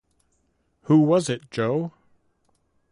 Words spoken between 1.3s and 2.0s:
Joe?